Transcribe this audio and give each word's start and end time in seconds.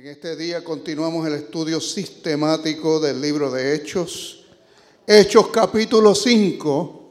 En 0.00 0.06
este 0.06 0.34
día 0.34 0.64
continuamos 0.64 1.26
el 1.26 1.34
estudio 1.34 1.78
sistemático 1.78 3.00
del 3.00 3.20
libro 3.20 3.50
de 3.50 3.74
Hechos. 3.74 4.46
Hechos 5.06 5.48
capítulo 5.48 6.14
5. 6.14 7.10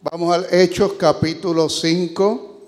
Vamos 0.00 0.34
al 0.34 0.52
Hechos 0.52 0.94
capítulo 0.94 1.68
5. 1.68 2.60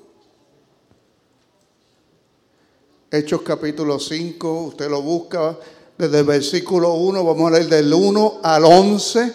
Hechos 3.10 3.42
capítulo 3.42 3.98
5, 3.98 4.66
usted 4.66 4.88
lo 4.88 5.02
busca 5.02 5.58
desde 5.98 6.20
el 6.20 6.26
versículo 6.26 6.94
1, 6.94 7.24
vamos 7.24 7.48
a 7.48 7.56
leer 7.56 7.68
del 7.68 7.92
1 7.92 8.40
al 8.40 8.64
11. 8.64 9.34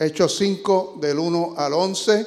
Hechos 0.00 0.36
5 0.36 0.98
del 1.00 1.20
1 1.20 1.54
al 1.56 1.72
11. 1.74 2.26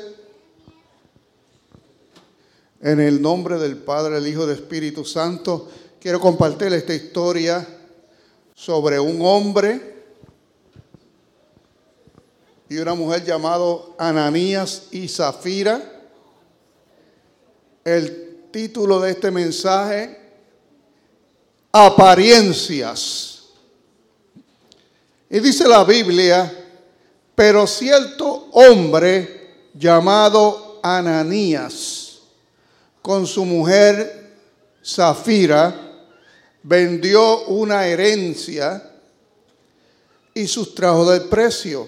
En 2.84 3.02
el 3.02 3.22
nombre 3.22 3.60
del 3.60 3.76
Padre, 3.76 4.18
el 4.18 4.28
Hijo 4.28 4.46
y 4.46 4.48
del 4.48 4.56
Espíritu 4.56 5.04
Santo. 5.04 5.68
Quiero 6.02 6.20
compartir 6.20 6.74
esta 6.74 6.96
historia 6.96 7.64
sobre 8.56 9.00
un 9.00 9.24
hombre 9.24 10.04
y 12.68 12.78
una 12.78 12.96
mujer 12.96 13.24
llamado 13.24 13.94
Ananías 14.00 14.88
y 14.90 15.08
Zafira. 15.08 15.80
El 17.86 18.48
título 18.50 19.00
de 19.00 19.12
este 19.12 19.30
mensaje, 19.30 20.20
Apariencias. 21.72 23.44
Y 25.30 25.40
dice 25.40 25.68
la 25.68 25.84
Biblia, 25.84 26.52
pero 27.36 27.68
cierto 27.68 28.48
hombre 28.54 29.70
llamado 29.76 30.80
Ananías, 30.82 32.22
con 33.04 33.28
su 33.28 33.46
mujer 33.46 34.34
Zafira, 34.84 35.90
vendió 36.64 37.46
una 37.46 37.88
herencia 37.88 38.92
y 40.34 40.48
sustrajo 40.48 41.10
del 41.10 41.24
precio, 41.24 41.88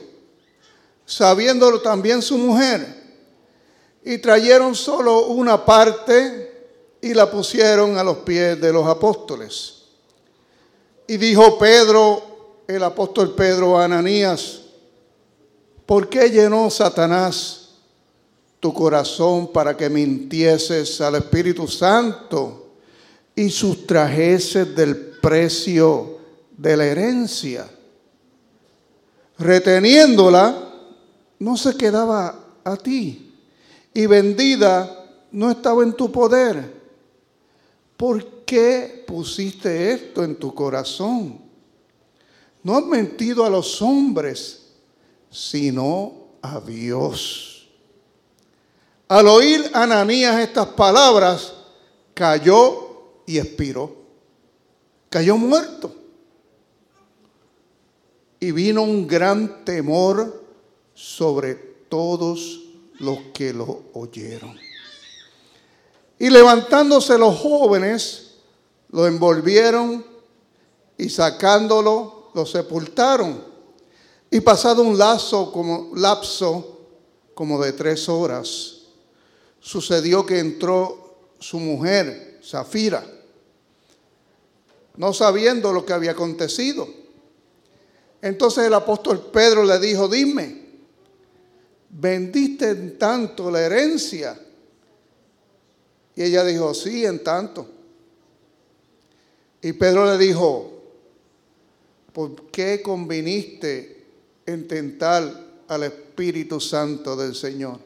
sabiéndolo 1.05 1.81
también 1.81 2.21
su 2.21 2.37
mujer. 2.37 3.03
Y 4.05 4.17
trajeron 4.17 4.75
solo 4.75 5.27
una 5.27 5.63
parte 5.63 6.51
y 7.01 7.13
la 7.13 7.29
pusieron 7.29 7.97
a 7.97 8.03
los 8.03 8.17
pies 8.17 8.59
de 8.59 8.73
los 8.73 8.85
apóstoles. 8.85 9.83
Y 11.07 11.17
dijo 11.17 11.57
Pedro, 11.57 12.61
el 12.67 12.83
apóstol 12.83 13.33
Pedro 13.35 13.77
a 13.77 13.85
Ananías, 13.85 14.61
¿por 15.85 16.09
qué 16.09 16.29
llenó 16.29 16.69
Satanás 16.69 17.69
tu 18.59 18.73
corazón 18.73 19.51
para 19.51 19.75
que 19.75 19.89
mintieses 19.89 20.99
al 21.01 21.15
Espíritu 21.15 21.67
Santo? 21.67 22.62
Y 23.35 23.49
sustrajese 23.49 24.65
del 24.65 24.95
precio 24.97 26.17
de 26.57 26.77
la 26.77 26.85
herencia. 26.85 27.69
Reteniéndola, 29.37 30.71
no 31.39 31.57
se 31.57 31.75
quedaba 31.75 32.39
a 32.63 32.77
ti, 32.77 33.33
y 33.93 34.05
vendida 34.05 35.05
no 35.31 35.51
estaba 35.51 35.83
en 35.83 35.93
tu 35.93 36.11
poder. 36.11 36.81
¿Por 37.97 38.45
qué 38.45 39.03
pusiste 39.07 39.91
esto 39.91 40.23
en 40.23 40.35
tu 40.35 40.53
corazón? 40.53 41.39
No 42.61 42.77
has 42.77 42.85
mentido 42.85 43.45
a 43.45 43.49
los 43.49 43.81
hombres, 43.81 44.61
sino 45.29 46.13
a 46.41 46.59
Dios. 46.59 47.67
Al 49.07 49.27
oír 49.27 49.69
Ananías 49.73 50.39
estas 50.39 50.67
palabras, 50.67 51.53
cayó 52.13 52.82
y 53.25 53.37
expiró. 53.37 53.95
Cayó 55.09 55.37
muerto. 55.37 55.93
Y 58.39 58.51
vino 58.51 58.83
un 58.83 59.07
gran 59.07 59.63
temor 59.63 60.43
sobre 60.93 61.55
todos 61.89 62.61
los 62.99 63.17
que 63.33 63.53
lo 63.53 63.83
oyeron. 63.93 64.57
Y 66.19 66.29
levantándose 66.29 67.17
los 67.17 67.37
jóvenes, 67.37 68.35
lo 68.89 69.07
envolvieron 69.07 70.05
y 70.97 71.09
sacándolo, 71.09 72.31
lo 72.33 72.45
sepultaron. 72.45 73.43
Y 74.29 74.39
pasado 74.41 74.81
un 74.81 74.97
lazo 74.97 75.51
como 75.51 75.91
lapso 75.95 76.79
como 77.33 77.61
de 77.61 77.73
tres 77.73 78.07
horas, 78.09 78.81
sucedió 79.59 80.25
que 80.25 80.39
entró 80.39 81.17
su 81.39 81.59
mujer, 81.59 82.32
Zafira, 82.43 83.05
no 84.97 85.13
sabiendo 85.13 85.71
lo 85.71 85.85
que 85.85 85.93
había 85.93 86.11
acontecido. 86.11 86.87
Entonces 88.21 88.65
el 88.65 88.73
apóstol 88.73 89.29
Pedro 89.31 89.63
le 89.63 89.79
dijo, 89.79 90.07
dime, 90.07 90.61
¿vendiste 91.89 92.69
en 92.69 92.97
tanto 92.97 93.49
la 93.49 93.61
herencia? 93.61 94.39
Y 96.15 96.23
ella 96.23 96.43
dijo, 96.43 96.73
sí, 96.73 97.05
en 97.05 97.23
tanto. 97.23 97.67
Y 99.61 99.73
Pedro 99.73 100.05
le 100.05 100.17
dijo, 100.17 100.71
¿por 102.11 102.49
qué 102.51 102.81
conviniste 102.81 104.05
en 104.45 104.67
tentar 104.67 105.23
al 105.67 105.83
Espíritu 105.83 106.59
Santo 106.59 107.15
del 107.15 107.33
Señor? 107.33 107.79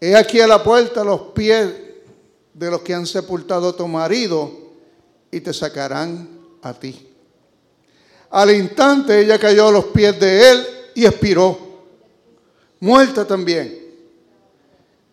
He 0.00 0.16
aquí 0.16 0.40
a 0.40 0.46
la 0.46 0.62
puerta 0.62 1.04
los 1.04 1.32
pies 1.32 1.87
de 2.58 2.70
los 2.70 2.80
que 2.80 2.92
han 2.92 3.06
sepultado 3.06 3.68
a 3.68 3.76
tu 3.76 3.86
marido 3.86 4.50
y 5.30 5.40
te 5.40 5.54
sacarán 5.54 6.28
a 6.60 6.74
ti. 6.74 7.08
Al 8.30 8.50
instante 8.50 9.20
ella 9.20 9.38
cayó 9.38 9.68
a 9.68 9.72
los 9.72 9.84
pies 9.86 10.18
de 10.18 10.50
él 10.50 10.66
y 10.96 11.06
expiró, 11.06 11.56
muerta 12.80 13.24
también. 13.24 13.78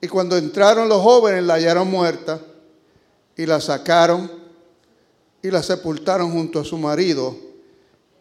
Y 0.02 0.08
cuando 0.08 0.36
entraron 0.38 0.90
los 0.90 1.02
jóvenes 1.02 1.44
la 1.44 1.54
hallaron 1.54 1.90
muerta 1.90 2.42
y 3.38 3.46
la 3.46 3.62
sacaron 3.62 4.32
y 5.44 5.52
la 5.52 5.62
sepultaron 5.62 6.32
junto 6.32 6.60
a 6.60 6.66
su 6.66 6.80
marido. 6.80 7.36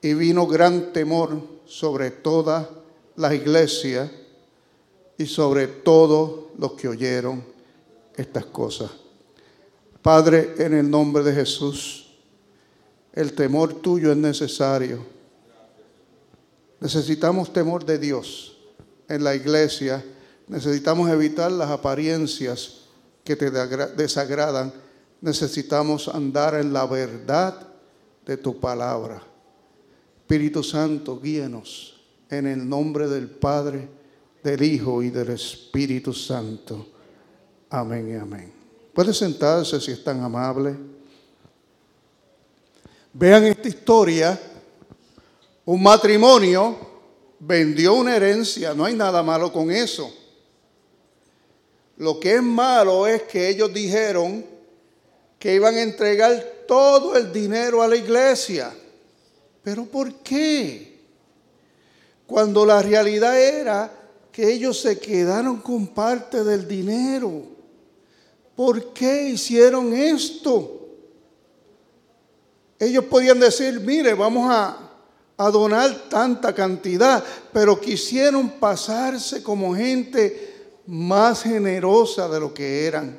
Y 0.02 0.12
vino 0.12 0.46
gran 0.46 0.92
temor 0.92 1.40
sobre 1.64 2.10
toda 2.10 2.68
la 3.16 3.34
iglesia 3.34 4.12
y 5.16 5.24
sobre 5.24 5.66
todos 5.66 6.50
los 6.58 6.72
que 6.72 6.88
oyeron 6.88 7.42
estas 8.16 8.44
cosas. 8.44 9.03
Padre, 10.04 10.54
en 10.58 10.74
el 10.74 10.90
nombre 10.90 11.22
de 11.22 11.32
Jesús, 11.32 12.10
el 13.14 13.32
temor 13.32 13.72
tuyo 13.72 14.12
es 14.12 14.18
necesario. 14.18 15.02
Necesitamos 16.78 17.50
temor 17.50 17.86
de 17.86 17.96
Dios 17.96 18.54
en 19.08 19.24
la 19.24 19.34
iglesia. 19.34 20.04
Necesitamos 20.46 21.08
evitar 21.08 21.50
las 21.50 21.70
apariencias 21.70 22.82
que 23.24 23.34
te 23.34 23.50
desagradan. 23.50 24.74
Necesitamos 25.22 26.08
andar 26.08 26.54
en 26.56 26.74
la 26.74 26.84
verdad 26.84 27.66
de 28.26 28.36
tu 28.36 28.60
palabra. 28.60 29.22
Espíritu 30.18 30.62
Santo, 30.62 31.18
guíenos 31.18 31.98
en 32.28 32.46
el 32.46 32.68
nombre 32.68 33.08
del 33.08 33.30
Padre, 33.30 33.88
del 34.42 34.62
Hijo 34.64 35.02
y 35.02 35.08
del 35.08 35.30
Espíritu 35.30 36.12
Santo. 36.12 36.88
Amén 37.70 38.10
y 38.10 38.16
amén. 38.16 38.63
Puede 38.94 39.12
sentarse 39.12 39.80
si 39.80 39.90
es 39.90 40.04
tan 40.04 40.22
amable. 40.22 40.76
Vean 43.12 43.44
esta 43.44 43.66
historia. 43.66 44.40
Un 45.64 45.82
matrimonio 45.82 46.76
vendió 47.40 47.94
una 47.94 48.14
herencia. 48.14 48.72
No 48.72 48.84
hay 48.84 48.94
nada 48.94 49.22
malo 49.24 49.52
con 49.52 49.72
eso. 49.72 50.14
Lo 51.96 52.20
que 52.20 52.36
es 52.36 52.42
malo 52.42 53.06
es 53.06 53.22
que 53.24 53.48
ellos 53.48 53.72
dijeron 53.74 54.44
que 55.40 55.54
iban 55.54 55.74
a 55.74 55.82
entregar 55.82 56.64
todo 56.68 57.16
el 57.16 57.32
dinero 57.32 57.82
a 57.82 57.88
la 57.88 57.96
iglesia. 57.96 58.72
¿Pero 59.64 59.86
por 59.86 60.14
qué? 60.16 61.00
Cuando 62.26 62.64
la 62.64 62.80
realidad 62.80 63.38
era 63.38 63.92
que 64.30 64.52
ellos 64.52 64.80
se 64.80 64.98
quedaron 64.98 65.60
con 65.60 65.88
parte 65.88 66.44
del 66.44 66.68
dinero. 66.68 67.53
¿Por 68.56 68.92
qué 68.92 69.30
hicieron 69.30 69.92
esto? 69.92 70.80
Ellos 72.78 73.04
podían 73.04 73.40
decir, 73.40 73.80
mire, 73.80 74.14
vamos 74.14 74.50
a, 74.50 74.80
donar 75.36 76.08
tanta 76.08 76.54
cantidad, 76.54 77.22
pero 77.52 77.80
quisieron 77.80 78.50
pasarse 78.50 79.42
como 79.42 79.74
gente 79.74 80.70
más 80.86 81.42
generosa 81.42 82.28
de 82.28 82.38
lo 82.38 82.54
que 82.54 82.86
eran. 82.86 83.18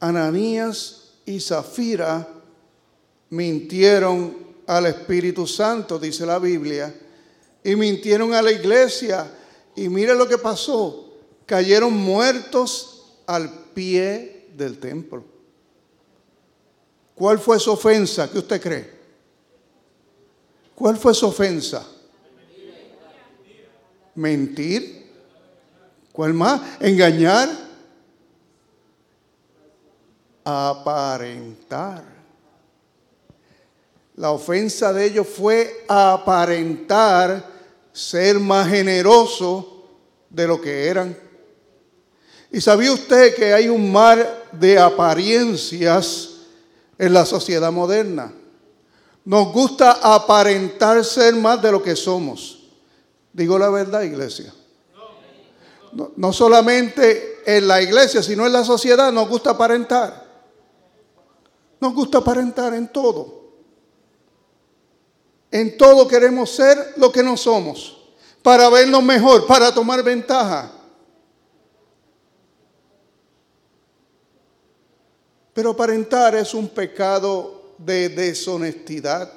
Ananías 0.00 1.12
y 1.26 1.40
Zafira 1.40 2.26
mintieron 3.28 4.34
al 4.66 4.86
Espíritu 4.86 5.46
Santo, 5.46 5.98
dice 5.98 6.24
la 6.24 6.38
Biblia, 6.38 6.94
y 7.62 7.76
mintieron 7.76 8.32
a 8.32 8.40
la 8.40 8.52
iglesia. 8.52 9.30
Y 9.74 9.90
mire 9.90 10.14
lo 10.14 10.26
que 10.26 10.38
pasó 10.38 11.05
cayeron 11.46 11.96
muertos 11.96 13.14
al 13.26 13.50
pie 13.72 14.48
del 14.54 14.78
templo. 14.78 15.24
¿Cuál 17.14 17.38
fue 17.38 17.58
su 17.58 17.72
ofensa? 17.72 18.30
¿Qué 18.30 18.38
usted 18.38 18.60
cree? 18.60 18.96
¿Cuál 20.74 20.98
fue 20.98 21.14
su 21.14 21.26
ofensa? 21.26 21.86
Mentir. 24.14 25.06
¿Cuál 26.12 26.34
más? 26.34 26.60
Engañar. 26.80 27.48
Aparentar. 30.44 32.04
La 34.16 34.30
ofensa 34.30 34.92
de 34.92 35.06
ellos 35.06 35.26
fue 35.26 35.84
aparentar 35.88 37.44
ser 37.92 38.38
más 38.38 38.68
generoso 38.68 39.84
de 40.28 40.46
lo 40.46 40.60
que 40.60 40.86
eran. 40.86 41.25
¿Y 42.50 42.60
sabía 42.60 42.92
usted 42.92 43.34
que 43.34 43.52
hay 43.52 43.68
un 43.68 43.90
mar 43.90 44.46
de 44.52 44.78
apariencias 44.78 46.30
en 46.98 47.12
la 47.12 47.24
sociedad 47.26 47.72
moderna? 47.72 48.32
Nos 49.24 49.52
gusta 49.52 49.98
aparentar 50.02 51.04
ser 51.04 51.34
más 51.34 51.60
de 51.60 51.72
lo 51.72 51.82
que 51.82 51.96
somos. 51.96 52.62
Digo 53.32 53.58
la 53.58 53.68
verdad, 53.68 54.02
iglesia. 54.02 54.54
No, 55.92 56.12
no, 56.16 56.32
solamente 56.32 57.42
en 57.44 57.66
la 57.66 57.82
iglesia, 57.82 58.22
sino 58.22 58.46
en 58.46 58.52
la 58.52 58.64
sociedad 58.64 59.12
nos 59.12 59.28
gusta 59.28 59.50
aparentar. 59.50 60.24
Nos 61.80 61.94
gusta 61.94 62.18
aparentar 62.18 62.74
en 62.74 62.88
todo. 62.88 63.36
En 65.50 65.76
todo 65.76 66.06
queremos 66.06 66.50
ser 66.50 66.94
lo 66.96 67.10
que 67.10 67.22
no 67.22 67.36
somos, 67.36 67.96
para 68.42 68.68
vernos 68.68 69.02
mejor, 69.02 69.46
para 69.46 69.72
tomar 69.72 70.02
ventaja. 70.02 70.70
Pero 75.56 75.70
aparentar 75.70 76.34
es 76.34 76.52
un 76.52 76.68
pecado 76.68 77.72
de 77.78 78.10
deshonestidad 78.10 79.32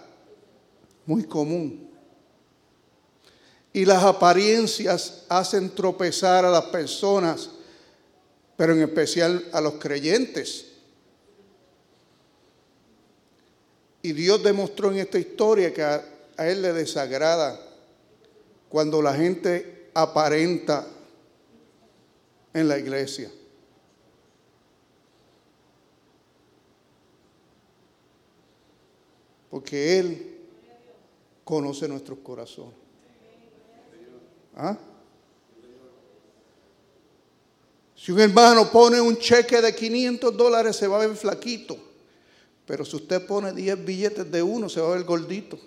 muy 1.06 1.24
común. 1.24 1.90
Y 3.72 3.86
las 3.86 4.04
apariencias 4.04 5.24
hacen 5.30 5.74
tropezar 5.74 6.44
a 6.44 6.52
las 6.52 6.66
personas, 6.66 7.50
pero 8.58 8.74
en 8.74 8.82
especial 8.82 9.46
a 9.54 9.62
los 9.62 9.76
creyentes. 9.76 10.66
Y 14.02 14.12
Dios 14.12 14.44
demostró 14.44 14.92
en 14.92 14.98
esta 14.98 15.20
historia 15.20 15.74
que 15.74 15.84
a, 15.84 16.04
Él 16.38 16.62
le 16.62 16.74
desagrada 16.74 17.58
cuando 18.68 19.02
la 19.02 19.14
gente 19.14 19.90
aparenta 19.94 20.86
en 22.54 22.68
la 22.68 22.78
iglesia. 22.78 23.32
Porque 29.50 30.00
Él 30.00 30.38
conoce 31.44 31.88
nuestros 31.88 32.20
corazones. 32.20 32.76
¿Ah? 34.56 34.78
Si 37.96 38.12
un 38.12 38.20
hermano 38.20 38.72
pone 38.72 39.02
un 39.02 39.18
cheque 39.18 39.62
de 39.62 39.76
500 39.76 40.36
dólares 40.38 40.76
se 40.76 40.88
va 40.88 41.02
a 41.02 41.08
ver 41.08 41.16
flaquito, 41.18 41.78
pero 42.66 42.86
si 42.86 42.96
usted 42.96 43.26
pone 43.26 43.52
10 43.52 43.84
billetes 43.84 44.32
de 44.32 44.44
uno 44.44 44.70
se 44.70 44.80
va 44.80 44.92
a 44.92 44.96
ver 44.96 45.04
gordito. 45.04 45.60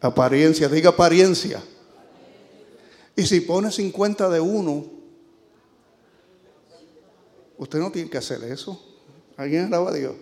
Apariencia, 0.00 0.68
diga 0.68 0.90
apariencia. 0.90 1.62
Y 3.16 3.26
si 3.26 3.40
pone 3.40 3.72
50 3.72 4.28
de 4.28 4.40
uno, 4.40 4.86
usted 7.58 7.78
no 7.78 7.90
tiene 7.90 8.08
que 8.08 8.18
hacer 8.18 8.44
eso. 8.44 8.85
¿Alguien 9.36 9.66
alaba 9.66 9.90
a 9.90 9.94
Dios? 9.94 10.14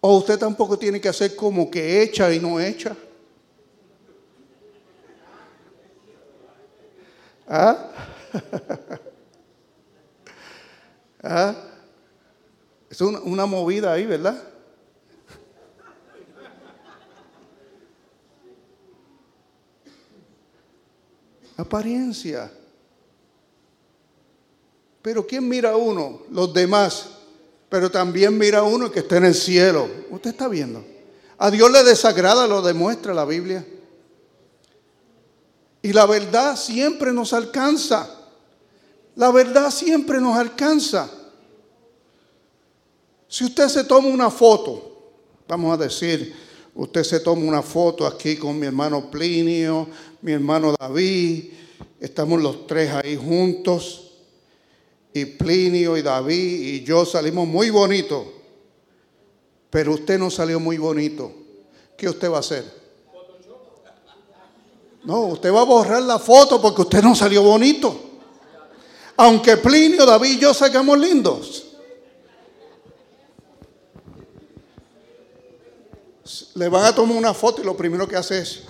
O 0.00 0.16
usted 0.16 0.38
tampoco 0.38 0.78
tiene 0.78 1.00
que 1.00 1.08
hacer 1.08 1.36
como 1.36 1.70
que 1.70 2.02
echa 2.02 2.32
y 2.32 2.40
no 2.40 2.58
echa. 2.58 2.96
¿Ah? 7.46 7.90
¿Ah? 11.22 11.54
Es 12.88 13.00
una, 13.02 13.20
una 13.20 13.44
movida 13.44 13.92
ahí, 13.92 14.06
¿verdad? 14.06 14.42
Apariencia. 21.58 22.50
Pero 25.02 25.26
¿quién 25.26 25.48
mira 25.48 25.70
a 25.70 25.76
uno? 25.76 26.22
Los 26.30 26.52
demás. 26.52 27.08
Pero 27.68 27.90
también 27.90 28.36
mira 28.36 28.58
a 28.58 28.62
uno 28.62 28.90
que 28.90 29.00
está 29.00 29.16
en 29.16 29.26
el 29.26 29.34
cielo. 29.34 29.88
Usted 30.10 30.30
está 30.30 30.48
viendo. 30.48 30.84
A 31.38 31.50
Dios 31.50 31.70
le 31.70 31.82
desagrada, 31.84 32.46
lo 32.46 32.60
demuestra 32.60 33.14
la 33.14 33.24
Biblia. 33.24 33.66
Y 35.82 35.92
la 35.92 36.04
verdad 36.04 36.56
siempre 36.56 37.12
nos 37.12 37.32
alcanza. 37.32 38.14
La 39.16 39.30
verdad 39.30 39.70
siempre 39.70 40.20
nos 40.20 40.36
alcanza. 40.36 41.10
Si 43.26 43.44
usted 43.44 43.68
se 43.68 43.84
toma 43.84 44.08
una 44.08 44.30
foto, 44.30 45.12
vamos 45.48 45.72
a 45.72 45.82
decir, 45.82 46.34
usted 46.74 47.04
se 47.04 47.20
toma 47.20 47.42
una 47.46 47.62
foto 47.62 48.06
aquí 48.06 48.36
con 48.36 48.58
mi 48.58 48.66
hermano 48.66 49.10
Plinio, 49.10 49.88
mi 50.20 50.32
hermano 50.32 50.74
David, 50.78 51.52
estamos 52.00 52.42
los 52.42 52.66
tres 52.66 52.92
ahí 52.92 53.16
juntos 53.16 54.09
y 55.12 55.24
Plinio 55.24 55.96
y 55.96 56.02
David 56.02 56.60
y 56.60 56.84
yo 56.84 57.04
salimos 57.04 57.46
muy 57.46 57.70
bonitos, 57.70 58.24
pero 59.68 59.94
usted 59.94 60.18
no 60.18 60.30
salió 60.30 60.60
muy 60.60 60.78
bonito, 60.78 61.32
¿qué 61.96 62.08
usted 62.08 62.30
va 62.30 62.36
a 62.36 62.40
hacer? 62.40 62.80
No, 65.04 65.22
usted 65.26 65.52
va 65.52 65.62
a 65.62 65.64
borrar 65.64 66.02
la 66.02 66.18
foto 66.18 66.60
porque 66.60 66.82
usted 66.82 67.02
no 67.02 67.14
salió 67.14 67.42
bonito. 67.42 67.98
Aunque 69.16 69.56
Plinio, 69.56 70.04
David 70.04 70.30
y 70.32 70.38
yo 70.38 70.52
sacamos 70.52 70.98
lindos. 70.98 71.66
Le 76.54 76.68
van 76.68 76.84
a 76.84 76.94
tomar 76.94 77.16
una 77.16 77.34
foto 77.34 77.62
y 77.62 77.64
lo 77.64 77.76
primero 77.76 78.06
que 78.06 78.16
hace 78.16 78.40
es... 78.40 78.62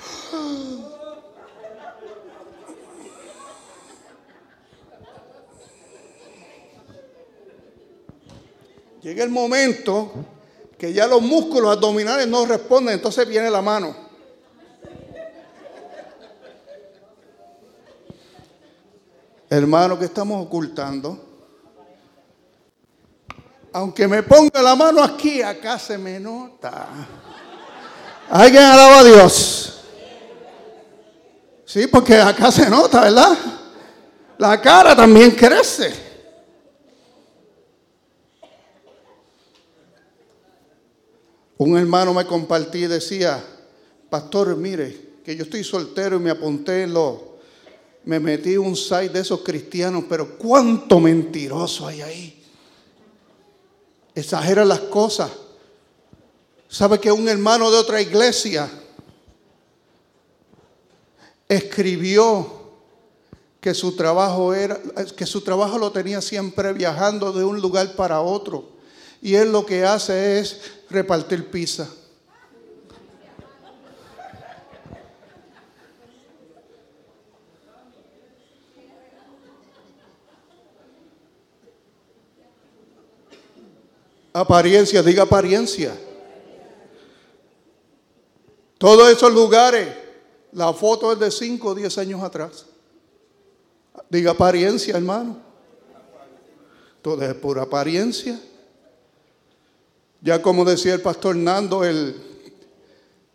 Llega 9.03 9.25
el 9.25 9.31
momento 9.31 10.13
que 10.79 10.93
ya 10.93 11.07
los 11.07 11.23
músculos 11.23 11.77
abdominales 11.77 12.27
no 12.27 12.45
responden, 12.45 12.95
entonces 12.95 13.27
viene 13.27 13.51
la 13.51 13.63
mano. 13.63 13.95
Hermano, 19.49 19.99
que 19.99 20.05
estamos 20.05 20.47
ocultando? 20.47 21.27
Aunque 23.73 24.07
me 24.07 24.23
ponga 24.23 24.63
la 24.63 24.75
mano 24.75 25.03
aquí, 25.03 25.43
acá 25.43 25.79
se 25.79 25.97
me 25.97 26.21
nota. 26.21 26.87
Alguien 28.31 28.63
alaba 28.63 29.01
a 29.01 29.05
Dios. 29.05 29.83
Sí, 31.65 31.87
porque 31.87 32.17
acá 32.17 32.51
se 32.51 32.69
nota, 32.69 33.03
¿verdad? 33.03 33.37
La 34.39 34.61
cara 34.61 34.95
también 34.95 35.33
crece. 35.33 36.10
Un 41.61 41.77
hermano 41.77 42.15
me 42.15 42.25
compartí 42.25 42.85
y 42.85 42.87
decía, 42.87 43.45
pastor, 44.09 44.57
mire, 44.57 45.19
que 45.23 45.37
yo 45.37 45.43
estoy 45.43 45.63
soltero 45.63 46.17
y 46.17 46.21
me 46.21 46.31
apunté 46.31 46.85
en 46.85 46.95
lo, 46.95 47.37
me 48.07 48.19
metí 48.19 48.57
un 48.57 48.75
site 48.75 49.11
de 49.11 49.21
esos 49.21 49.41
cristianos, 49.43 50.05
pero 50.09 50.39
cuánto 50.39 50.99
mentiroso 50.99 51.87
hay 51.87 52.01
ahí. 52.01 52.43
Exagera 54.15 54.65
las 54.65 54.81
cosas. 54.81 55.31
¿Sabe 56.67 56.99
que 56.99 57.13
un 57.13 57.29
hermano 57.29 57.71
de 57.71 57.77
otra 57.77 58.01
iglesia 58.01 58.67
escribió 61.47 62.71
que 63.61 63.75
su 63.75 63.95
trabajo 63.95 64.55
era 64.55 64.81
que 65.15 65.27
su 65.27 65.43
trabajo 65.43 65.77
lo 65.77 65.93
tenía 65.93 66.23
siempre 66.23 66.73
viajando 66.73 67.33
de 67.35 67.45
un 67.45 67.61
lugar 67.61 67.95
para 67.97 68.23
otro? 68.23 68.80
Y 69.23 69.35
él 69.35 69.53
lo 69.53 69.67
que 69.67 69.85
hace 69.85 70.39
es 70.39 70.61
repartir 70.89 71.51
pizza. 71.51 71.89
Apariencia, 84.33 85.03
diga 85.03 85.25
apariencia. 85.25 85.93
Todos 88.79 89.11
esos 89.11 89.33
lugares, 89.33 89.89
la 90.53 90.73
foto 90.73 91.13
es 91.13 91.19
de 91.19 91.31
5 91.31 91.69
o 91.69 91.75
10 91.75 91.99
años 91.99 92.23
atrás. 92.23 92.65
Diga 94.09 94.31
apariencia, 94.31 94.97
hermano. 94.97 95.37
Todo 97.03 97.23
es 97.23 97.35
pura 97.35 97.63
apariencia. 97.63 98.41
Ya 100.21 100.43
como 100.43 100.65
decía 100.65 100.95
el 100.95 101.01
pastor 101.01 101.37
Nando, 101.37 101.85
el, 101.85 102.15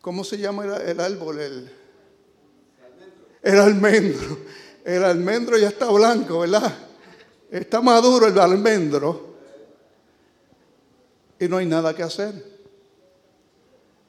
¿cómo 0.01 0.23
se 0.23 0.37
llama 0.37 0.65
el, 0.65 0.99
árbol? 0.99 1.39
El, 1.39 1.71
el 3.41 3.59
almendro. 3.59 4.37
El 4.83 5.03
almendro 5.03 5.57
ya 5.57 5.69
está 5.69 5.89
blanco, 5.89 6.39
¿verdad? 6.39 6.77
Está 7.49 7.81
maduro 7.81 8.27
el 8.27 8.37
almendro. 8.39 9.35
Y 11.39 11.47
no 11.47 11.57
hay 11.57 11.65
nada 11.65 11.95
que 11.95 12.03
hacer. 12.03 12.33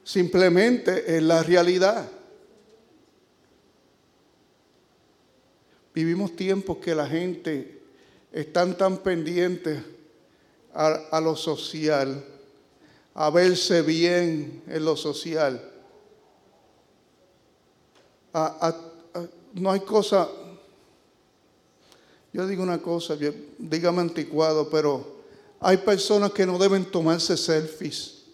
Simplemente 0.04 1.16
es 1.16 1.22
la 1.22 1.42
realidad. 1.42 2.08
Vivimos 5.94 6.36
tiempos 6.36 6.76
que 6.76 6.94
la 6.94 7.06
gente 7.06 7.80
están 8.30 8.76
tan 8.76 8.98
pendientes 8.98 9.82
a, 10.74 11.20
lo 11.22 11.34
social, 11.34 12.22
a 13.18 13.30
verse 13.30 13.80
bien 13.80 14.62
en 14.68 14.84
lo 14.84 14.94
social. 14.94 15.58
no 19.54 19.70
hay 19.70 19.80
cosa, 19.80 20.28
yo 22.30 22.46
digo 22.46 22.62
una 22.62 22.76
cosa, 22.76 23.16
dígame 23.56 24.02
anticuado, 24.02 24.68
pero 24.68 25.16
hay 25.60 25.78
personas 25.78 26.30
que 26.32 26.44
no 26.44 26.58
deben 26.58 26.84
tomarse 26.84 27.38
selfies. 27.38 28.24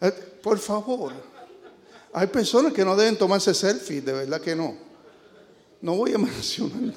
Eh, 0.00 0.12
por 0.40 0.58
favor. 0.58 1.12
Hay 2.12 2.28
personas 2.28 2.72
que 2.72 2.84
no 2.84 2.94
deben 2.94 3.18
tomarse 3.18 3.52
selfies, 3.52 4.04
de 4.04 4.12
verdad 4.12 4.40
que 4.40 4.54
no. 4.54 4.76
No 5.80 5.96
voy 5.96 6.14
a 6.14 6.18
mencionar. 6.18 6.94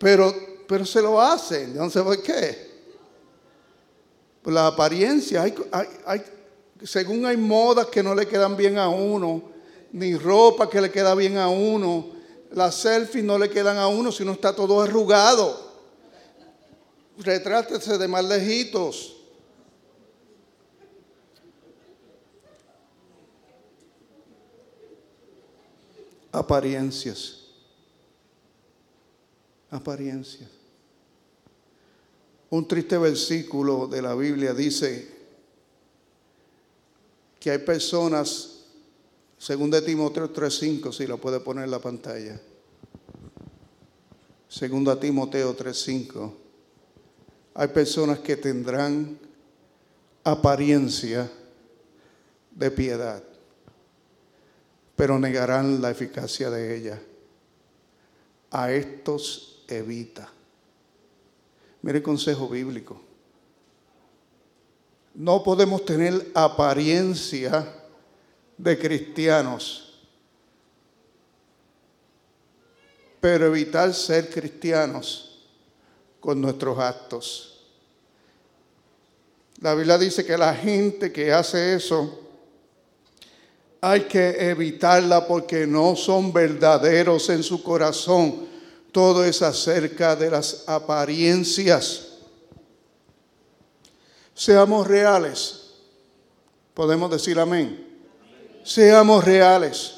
Pero, 0.00 0.47
pero 0.68 0.84
se 0.84 1.00
lo 1.00 1.20
hacen, 1.20 1.74
no 1.74 1.88
sé 1.88 2.02
por 2.02 2.22
qué. 2.22 2.68
Por 4.42 4.52
la 4.52 4.66
apariencia, 4.66 5.42
hay, 5.42 5.54
hay, 6.04 6.22
según 6.84 7.24
hay 7.24 7.38
modas 7.38 7.86
que 7.86 8.02
no 8.02 8.14
le 8.14 8.28
quedan 8.28 8.54
bien 8.54 8.76
a 8.76 8.88
uno, 8.88 9.42
ni 9.92 10.14
ropa 10.14 10.68
que 10.68 10.80
le 10.82 10.90
queda 10.90 11.14
bien 11.14 11.38
a 11.38 11.48
uno, 11.48 12.10
las 12.52 12.74
selfies 12.74 13.24
no 13.24 13.38
le 13.38 13.48
quedan 13.48 13.78
a 13.78 13.88
uno 13.88 14.12
si 14.12 14.24
no 14.26 14.32
está 14.32 14.54
todo 14.54 14.82
arrugado. 14.82 15.68
Retrátese 17.18 17.96
de 17.96 18.06
más 18.06 18.24
lejitos. 18.24 19.14
apariencias. 26.30 27.47
Apariencias. 29.70 30.48
Un 32.50 32.66
triste 32.66 32.96
versículo 32.96 33.86
de 33.86 34.00
la 34.00 34.14
Biblia 34.14 34.54
dice 34.54 35.16
que 37.38 37.50
hay 37.50 37.58
personas, 37.58 38.64
según 39.36 39.70
de 39.70 39.82
Timoteo 39.82 40.32
3.5, 40.32 40.92
si 40.92 41.06
lo 41.06 41.18
puede 41.18 41.40
poner 41.40 41.64
en 41.64 41.70
la 41.70 41.78
pantalla. 41.78 42.40
Segundo 44.48 44.96
Timoteo 44.96 45.54
3.5. 45.56 46.32
Hay 47.54 47.68
personas 47.68 48.20
que 48.20 48.36
tendrán 48.36 49.18
apariencia 50.24 51.30
de 52.52 52.70
piedad 52.70 53.22
pero 54.98 55.16
negarán 55.16 55.80
la 55.80 55.92
eficacia 55.92 56.50
de 56.50 56.76
ella. 56.76 57.00
A 58.50 58.72
estos 58.72 59.57
evita. 59.68 60.30
Mire 61.82 61.98
el 61.98 62.02
consejo 62.02 62.48
bíblico. 62.48 63.00
No 65.14 65.42
podemos 65.42 65.84
tener 65.84 66.30
apariencia 66.34 67.66
de 68.56 68.78
cristianos, 68.78 70.00
pero 73.20 73.46
evitar 73.46 73.92
ser 73.94 74.30
cristianos 74.30 75.44
con 76.20 76.40
nuestros 76.40 76.78
actos. 76.78 77.64
La 79.60 79.74
Biblia 79.74 79.98
dice 79.98 80.24
que 80.24 80.38
la 80.38 80.54
gente 80.54 81.12
que 81.12 81.32
hace 81.32 81.74
eso 81.74 82.20
hay 83.80 84.02
que 84.02 84.50
evitarla 84.50 85.26
porque 85.26 85.66
no 85.66 85.94
son 85.94 86.32
verdaderos 86.32 87.28
en 87.30 87.42
su 87.42 87.62
corazón. 87.62 88.47
Todo 88.92 89.24
es 89.24 89.42
acerca 89.42 90.16
de 90.16 90.30
las 90.30 90.64
apariencias. 90.66 92.08
Seamos 94.34 94.86
reales. 94.86 95.70
Podemos 96.74 97.10
decir 97.10 97.38
amén. 97.38 97.86
Seamos 98.64 99.24
reales. 99.24 99.94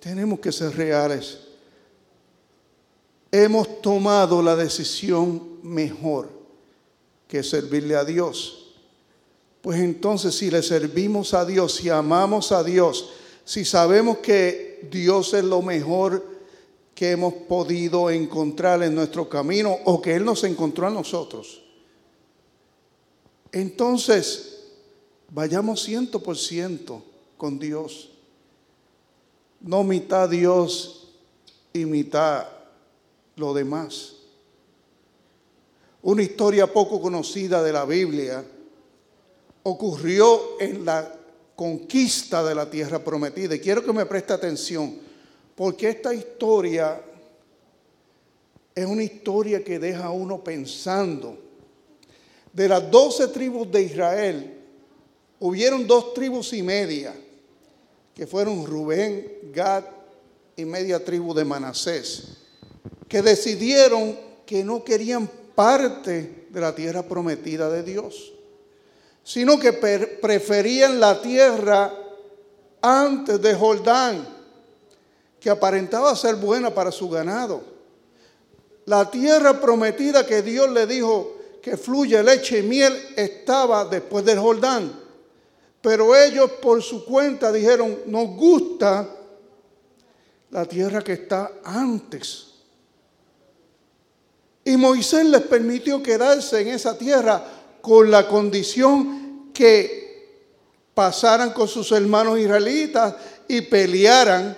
Tenemos 0.00 0.40
que 0.40 0.52
ser 0.52 0.76
reales. 0.76 1.38
Hemos 3.30 3.82
tomado 3.82 4.42
la 4.42 4.56
decisión 4.56 5.60
mejor 5.62 6.30
que 7.28 7.42
servirle 7.42 7.96
a 7.96 8.04
Dios 8.04 8.66
pues 9.66 9.80
entonces 9.80 10.36
si 10.36 10.48
le 10.48 10.62
servimos 10.62 11.34
a 11.34 11.44
Dios, 11.44 11.74
si 11.74 11.90
amamos 11.90 12.52
a 12.52 12.62
Dios, 12.62 13.10
si 13.44 13.64
sabemos 13.64 14.18
Dios 14.90 15.34
es 15.34 15.44
lo 15.44 15.62
mejor 15.62 16.24
que 16.94 17.10
hemos 17.10 17.34
podido 17.34 18.10
encontrar 18.10 18.82
en 18.82 18.94
nuestro 18.94 19.28
camino 19.28 19.76
o 19.84 20.00
que 20.00 20.14
Él 20.14 20.24
nos 20.24 20.44
encontró 20.44 20.86
a 20.86 20.90
nosotros, 20.90 21.62
entonces 23.52 24.64
vayamos 25.30 25.82
ciento 25.82 26.22
por 26.22 26.36
ciento 26.36 27.02
con 27.36 27.58
Dios. 27.58 28.10
No 29.60 29.82
mitad 29.82 30.28
Dios 30.28 31.08
y 31.72 31.84
mitad 31.84 32.46
lo 33.36 33.54
demás. 33.54 34.14
Una 36.02 36.22
historia 36.22 36.72
poco 36.72 37.00
conocida 37.00 37.62
de 37.62 37.72
la 37.72 37.84
Biblia 37.84 38.44
ocurrió 39.64 40.60
en 40.60 40.84
la 40.84 41.12
conquista 41.56 42.44
de 42.44 42.54
la 42.54 42.68
tierra 42.68 43.02
prometida. 43.02 43.54
Y 43.54 43.60
quiero 43.60 43.82
que 43.82 43.92
me 43.92 44.06
preste 44.06 44.34
atención, 44.34 44.94
porque 45.56 45.88
esta 45.88 46.14
historia 46.14 47.00
es 48.74 48.86
una 48.86 49.02
historia 49.02 49.64
que 49.64 49.78
deja 49.78 50.04
a 50.04 50.10
uno 50.10 50.44
pensando. 50.44 51.38
De 52.52 52.68
las 52.68 52.90
doce 52.90 53.28
tribus 53.28 53.72
de 53.72 53.82
Israel, 53.82 54.54
hubieron 55.40 55.86
dos 55.86 56.12
tribus 56.12 56.52
y 56.52 56.62
media, 56.62 57.14
que 58.14 58.26
fueron 58.26 58.66
Rubén, 58.66 59.50
Gad 59.52 59.84
y 60.56 60.64
media 60.64 61.02
tribu 61.02 61.34
de 61.34 61.44
Manasés, 61.44 62.36
que 63.08 63.22
decidieron 63.22 64.16
que 64.44 64.62
no 64.62 64.84
querían 64.84 65.28
parte 65.54 66.46
de 66.50 66.60
la 66.60 66.74
tierra 66.74 67.02
prometida 67.02 67.70
de 67.70 67.82
Dios 67.82 68.35
sino 69.26 69.58
que 69.58 69.72
preferían 69.72 71.00
la 71.00 71.20
tierra 71.20 71.92
antes 72.80 73.42
de 73.42 73.54
Jordán, 73.56 74.24
que 75.40 75.50
aparentaba 75.50 76.14
ser 76.14 76.36
buena 76.36 76.72
para 76.72 76.92
su 76.92 77.10
ganado. 77.10 77.60
La 78.84 79.10
tierra 79.10 79.60
prometida 79.60 80.24
que 80.24 80.42
Dios 80.42 80.70
le 80.70 80.86
dijo 80.86 81.38
que 81.60 81.76
fluye 81.76 82.22
leche 82.22 82.60
y 82.60 82.62
miel 82.62 82.96
estaba 83.16 83.84
después 83.86 84.24
del 84.24 84.38
Jordán. 84.38 84.92
Pero 85.82 86.14
ellos 86.14 86.48
por 86.62 86.80
su 86.80 87.04
cuenta 87.04 87.50
dijeron, 87.50 88.02
nos 88.06 88.28
gusta 88.28 89.08
la 90.52 90.64
tierra 90.66 91.02
que 91.02 91.14
está 91.14 91.50
antes. 91.64 92.46
Y 94.64 94.76
Moisés 94.76 95.26
les 95.26 95.42
permitió 95.42 96.00
quedarse 96.00 96.60
en 96.60 96.68
esa 96.68 96.96
tierra 96.96 97.55
con 97.86 98.10
la 98.10 98.26
condición 98.26 99.52
que 99.54 100.42
pasaran 100.92 101.52
con 101.52 101.68
sus 101.68 101.92
hermanos 101.92 102.36
israelitas 102.36 103.14
y 103.46 103.60
pelearan 103.60 104.56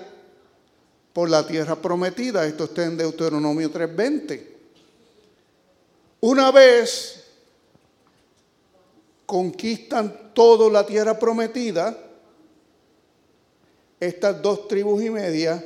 por 1.13 1.29
la 1.29 1.47
tierra 1.47 1.77
prometida. 1.77 2.47
Esto 2.47 2.65
está 2.65 2.87
en 2.87 2.97
Deuteronomio 2.97 3.71
3:20. 3.71 4.47
Una 6.21 6.51
vez 6.51 7.23
conquistan 9.27 10.31
toda 10.33 10.71
la 10.71 10.87
tierra 10.87 11.19
prometida, 11.19 11.99
estas 14.01 14.41
dos 14.41 14.67
tribus 14.69 15.05
y 15.05 15.11
media 15.11 15.63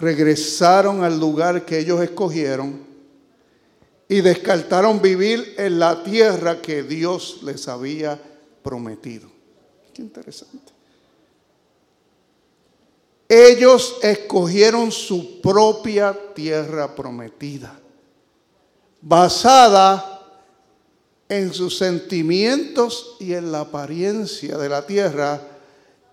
regresaron 0.00 1.04
al 1.04 1.20
lugar 1.20 1.66
que 1.66 1.80
ellos 1.80 2.00
escogieron 2.00 2.93
y 4.14 4.20
descartaron 4.20 5.02
vivir 5.02 5.56
en 5.58 5.80
la 5.80 6.04
tierra 6.04 6.62
que 6.62 6.84
Dios 6.84 7.40
les 7.42 7.66
había 7.66 8.16
prometido. 8.62 9.28
Qué 9.92 10.02
interesante. 10.02 10.72
Ellos 13.28 13.96
escogieron 14.02 14.92
su 14.92 15.40
propia 15.40 16.16
tierra 16.32 16.94
prometida, 16.94 17.76
basada 19.00 20.22
en 21.28 21.52
sus 21.52 21.76
sentimientos 21.76 23.16
y 23.18 23.32
en 23.32 23.50
la 23.50 23.62
apariencia 23.62 24.56
de 24.56 24.68
la 24.68 24.86
tierra, 24.86 25.42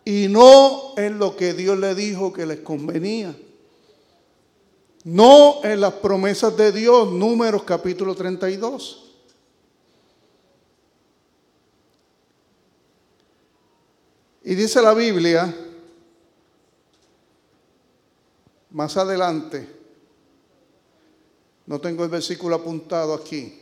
y 0.03 0.27
no 0.27 0.95
en 0.97 1.19
lo 1.19 1.35
que 1.35 1.53
Dios 1.53 1.77
le 1.77 1.93
dijo 1.93 2.33
que 2.33 2.47
les 2.47 2.61
convenía. 2.61 3.35
No 5.03 5.63
en 5.63 5.81
las 5.81 5.93
promesas 5.93 6.55
de 6.55 6.71
Dios, 6.71 7.11
números 7.11 7.63
capítulo 7.63 8.13
32. 8.13 9.11
Y 14.43 14.55
dice 14.55 14.81
la 14.81 14.93
Biblia, 14.93 15.55
más 18.71 18.97
adelante, 18.97 19.67
no 21.65 21.79
tengo 21.79 22.03
el 22.03 22.09
versículo 22.09 22.55
apuntado 22.55 23.13
aquí, 23.13 23.59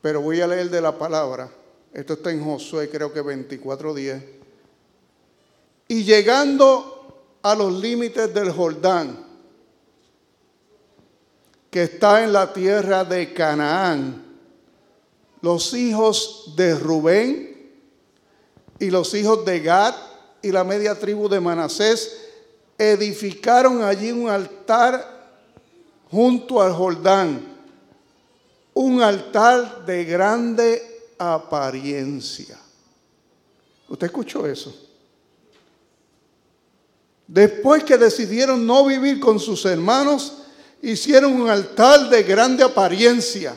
pero 0.00 0.20
voy 0.20 0.40
a 0.40 0.46
leer 0.46 0.70
de 0.70 0.80
la 0.80 0.96
palabra. 0.96 1.52
Esto 1.92 2.14
está 2.14 2.30
en 2.30 2.44
Josué, 2.44 2.88
creo 2.88 3.12
que 3.12 3.22
24.10. 3.22 4.22
Y 5.88 6.04
llegando 6.04 6.95
a 7.46 7.54
los 7.54 7.72
límites 7.74 8.34
del 8.34 8.50
Jordán, 8.50 9.24
que 11.70 11.84
está 11.84 12.24
en 12.24 12.32
la 12.32 12.52
tierra 12.52 13.04
de 13.04 13.32
Canaán, 13.32 14.40
los 15.42 15.72
hijos 15.72 16.54
de 16.56 16.74
Rubén 16.74 17.70
y 18.80 18.90
los 18.90 19.14
hijos 19.14 19.44
de 19.44 19.60
Gad 19.60 19.94
y 20.42 20.50
la 20.50 20.64
media 20.64 20.98
tribu 20.98 21.28
de 21.28 21.38
Manasés 21.38 22.20
edificaron 22.76 23.80
allí 23.84 24.10
un 24.10 24.28
altar 24.28 25.38
junto 26.10 26.60
al 26.60 26.72
Jordán, 26.72 27.46
un 28.74 29.02
altar 29.02 29.86
de 29.86 30.04
grande 30.04 31.14
apariencia. 31.16 32.58
¿Usted 33.88 34.06
escuchó 34.06 34.44
eso? 34.48 34.85
Después 37.26 37.82
que 37.84 37.98
decidieron 37.98 38.66
no 38.66 38.84
vivir 38.84 39.18
con 39.18 39.40
sus 39.40 39.64
hermanos, 39.64 40.34
hicieron 40.82 41.40
un 41.40 41.48
altar 41.48 42.08
de 42.08 42.22
grande 42.22 42.62
apariencia. 42.62 43.56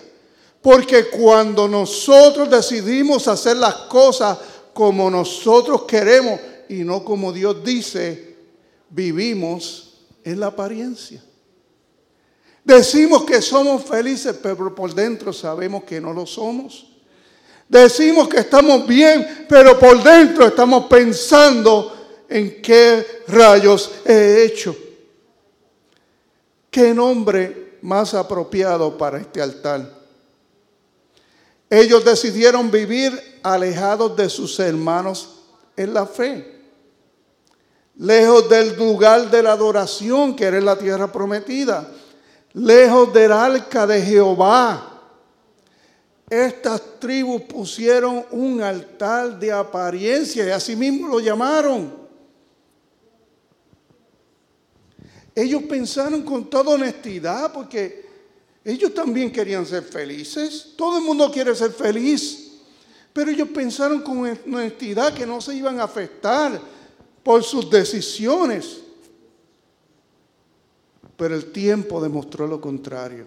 Porque 0.61 1.09
cuando 1.09 1.67
nosotros 1.67 2.49
decidimos 2.49 3.27
hacer 3.27 3.57
las 3.57 3.75
cosas 3.75 4.37
como 4.73 5.09
nosotros 5.09 5.83
queremos, 5.83 6.39
y 6.67 6.83
no 6.83 7.03
como 7.03 7.31
Dios 7.31 7.63
dice, 7.63 8.35
vivimos 8.89 9.93
en 10.23 10.39
la 10.39 10.47
apariencia. 10.47 11.23
Decimos 12.63 13.23
que 13.23 13.41
somos 13.41 13.83
felices, 13.83 14.35
pero 14.41 14.75
por 14.75 14.93
dentro 14.93 15.31
sabemos 15.31 15.83
que 15.83 16.01
no 16.01 16.13
lo 16.13 16.25
somos. 16.25 16.87
Decimos 17.67 18.27
que 18.27 18.39
estamos 18.39 18.85
bien, 18.87 19.45
pero 19.47 19.79
por 19.79 20.01
dentro 20.03 20.45
estamos 20.45 20.85
pensando 20.85 21.98
en 22.29 22.61
qué 22.61 23.05
rayos 23.27 23.91
he 24.05 24.43
hecho. 24.43 24.75
¿Qué 26.69 26.93
nombre 26.93 27.79
más 27.81 28.13
apropiado 28.13 28.97
para 28.97 29.19
este 29.19 29.41
altar? 29.41 29.97
Ellos 31.69 32.05
decidieron 32.05 32.71
vivir 32.71 33.39
alejados 33.43 34.15
de 34.15 34.29
sus 34.29 34.59
hermanos 34.59 35.41
en 35.75 35.93
la 35.93 36.05
fe 36.05 36.59
lejos 37.99 38.47
del 38.49 38.77
lugar 38.77 39.29
de 39.29 39.43
la 39.43 39.51
adoración 39.51 40.35
que 40.35 40.45
era 40.45 40.59
la 40.61 40.77
tierra 40.77 41.11
prometida, 41.11 41.91
lejos 42.53 43.13
del 43.13 43.31
arca 43.31 43.85
de 43.85 44.01
Jehová. 44.01 44.85
Estas 46.29 46.81
tribus 46.99 47.41
pusieron 47.41 48.25
un 48.31 48.61
altar 48.61 49.37
de 49.37 49.51
apariencia 49.51 50.45
y 50.45 50.49
así 50.49 50.75
mismo 50.75 51.07
lo 51.09 51.19
llamaron. 51.19 51.98
Ellos 55.39 55.63
pensaron 55.63 56.23
con 56.23 56.49
toda 56.49 56.75
honestidad 56.75 57.53
porque 57.53 58.05
ellos 58.65 58.93
también 58.93 59.31
querían 59.31 59.65
ser 59.65 59.83
felices. 59.83 60.73
Todo 60.75 60.97
el 60.97 61.03
mundo 61.05 61.31
quiere 61.31 61.55
ser 61.55 61.71
feliz. 61.71 62.57
Pero 63.13 63.31
ellos 63.31 63.47
pensaron 63.47 64.01
con 64.01 64.17
honestidad 64.19 65.13
que 65.13 65.25
no 65.25 65.39
se 65.39 65.55
iban 65.55 65.79
a 65.79 65.83
afectar 65.83 66.59
por 67.23 67.41
sus 67.45 67.69
decisiones. 67.69 68.81
Pero 71.15 71.35
el 71.35 71.53
tiempo 71.53 72.01
demostró 72.01 72.45
lo 72.45 72.59
contrario. 72.59 73.25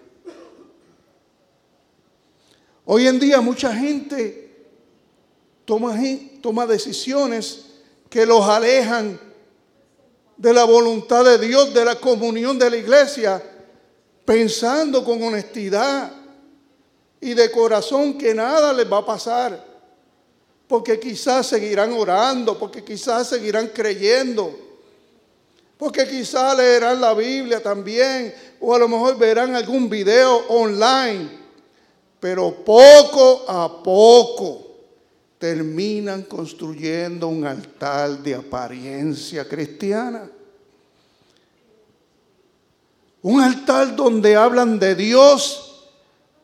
Hoy 2.85 3.07
en 3.07 3.19
día 3.19 3.41
mucha 3.41 3.75
gente 3.75 4.67
toma, 5.65 5.99
toma 6.43 6.67
decisiones 6.67 7.71
que 8.11 8.27
los 8.27 8.45
alejan 8.45 9.32
de 10.43 10.53
la 10.53 10.65
voluntad 10.65 11.25
de 11.25 11.39
Dios, 11.39 11.73
de 11.73 11.85
la 11.85 11.95
comunión 11.95 12.59
de 12.59 12.69
la 12.69 12.77
iglesia, 12.77 13.41
pensando 14.25 15.05
con 15.05 15.23
honestidad 15.23 16.11
y 17.21 17.33
de 17.33 17.49
corazón 17.53 18.19
que 18.19 18.35
nada 18.35 18.73
les 18.73 18.93
va 18.93 18.99
a 18.99 19.07
pasar 19.07 19.65
porque 20.67 20.99
quizás 20.99 21.47
seguirán 21.47 21.93
orando, 21.93 22.59
porque 22.59 22.83
quizás 22.83 23.29
seguirán 23.29 23.69
creyendo, 23.69 24.53
porque 25.77 26.09
quizás 26.09 26.57
leerán 26.57 27.01
la 27.01 27.15
Biblia 27.15 27.63
también, 27.63 28.35
o 28.59 28.75
a 28.75 28.81
lo 28.81 28.89
mejor 28.89 29.17
verán 29.17 29.55
algún 29.55 29.89
video 29.89 30.45
online, 30.49 31.31
pero 32.19 32.53
poco 32.65 33.45
a 33.47 33.81
poco 33.81 34.72
terminan 35.43 36.23
construyendo 36.23 37.27
un 37.27 37.45
altar 37.45 38.23
de 38.23 38.33
apariencia 38.33 39.49
cristiana. 39.49 40.31
Un 43.23 43.41
altar 43.41 43.97
donde 43.97 44.37
hablan 44.37 44.79
de 44.79 44.95
Dios, 44.95 45.91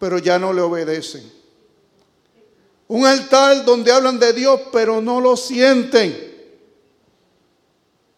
pero 0.01 0.19
ya 0.19 0.37
no 0.41 0.53
le 0.53 0.63
obedecen. 0.63 1.31
Un 2.89 3.07
altar 3.07 3.65
donde 3.65 3.93
hablan 3.93 4.19
de 4.19 4.33
Dios 4.33 4.63
pero 4.73 5.01
no 5.01 5.21
lo 5.21 5.37
sienten. 5.37 6.35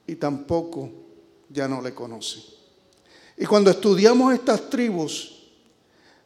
Y 0.06 0.14
tampoco 0.14 0.88
ya 1.50 1.68
no 1.68 1.82
le 1.82 1.92
conocen. 1.92 2.42
Y 3.36 3.44
cuando 3.44 3.70
estudiamos 3.70 4.32
estas 4.32 4.70
tribus, 4.70 5.39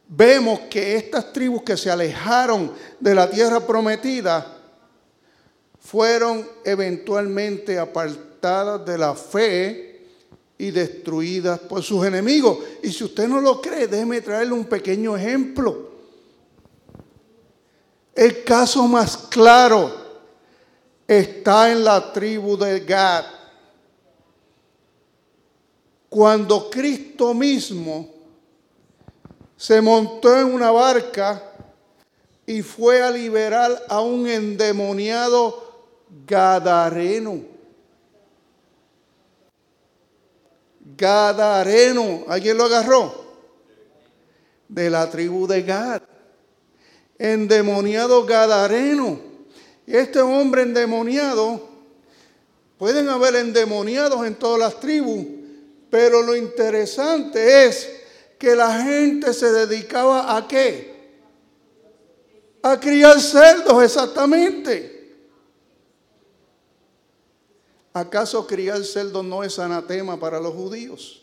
vemos 0.08 0.60
que 0.70 0.96
estas 0.96 1.32
tribus 1.32 1.62
que 1.62 1.76
se 1.76 1.90
alejaron 1.90 2.72
de 3.00 3.14
la 3.14 3.28
tierra 3.30 3.60
prometida 3.60 4.58
fueron 5.78 6.48
eventualmente 6.64 7.78
apartadas 7.78 8.84
de 8.84 8.98
la 8.98 9.14
fe 9.14 10.06
y 10.56 10.70
destruidas 10.70 11.58
por 11.60 11.82
sus 11.82 12.06
enemigos. 12.06 12.58
Y 12.82 12.90
si 12.92 13.04
usted 13.04 13.28
no 13.28 13.40
lo 13.40 13.60
cree, 13.60 13.86
déjeme 13.86 14.20
traerle 14.20 14.54
un 14.54 14.64
pequeño 14.64 15.16
ejemplo. 15.16 15.90
El 18.14 18.44
caso 18.44 18.86
más 18.86 19.16
claro 19.16 19.92
está 21.06 21.72
en 21.72 21.84
la 21.84 22.12
tribu 22.12 22.56
de 22.56 22.80
Gad. 22.80 23.24
Cuando 26.08 26.70
Cristo 26.70 27.34
mismo 27.34 28.13
se 29.56 29.80
montó 29.80 30.38
en 30.38 30.52
una 30.52 30.70
barca 30.70 31.42
y 32.46 32.62
fue 32.62 33.02
a 33.02 33.10
liberar 33.10 33.84
a 33.88 34.00
un 34.00 34.26
endemoniado 34.26 35.88
gadareno. 36.26 37.42
Gadareno, 40.96 42.24
¿alguien 42.28 42.58
lo 42.58 42.64
agarró? 42.64 43.24
De 44.68 44.90
la 44.90 45.10
tribu 45.10 45.46
de 45.46 45.62
Gad 45.62 46.02
endemoniado 47.18 48.24
gadareno. 48.24 49.20
Este 49.86 50.20
hombre 50.20 50.62
endemoniado, 50.62 51.60
pueden 52.78 53.08
haber 53.08 53.36
endemoniados 53.36 54.26
en 54.26 54.34
todas 54.34 54.58
las 54.58 54.80
tribus, 54.80 55.24
pero 55.90 56.22
lo 56.22 56.34
interesante 56.34 57.66
es 57.66 57.90
que 58.44 58.54
la 58.54 58.82
gente 58.82 59.32
se 59.32 59.50
dedicaba 59.50 60.36
a 60.36 60.46
qué? 60.46 60.92
A 62.62 62.78
criar 62.78 63.18
cerdos, 63.18 63.82
exactamente. 63.82 65.16
¿Acaso 67.94 68.46
criar 68.46 68.84
cerdos 68.84 69.24
no 69.24 69.42
es 69.42 69.58
anatema 69.58 70.20
para 70.20 70.38
los 70.40 70.52
judíos? 70.52 71.22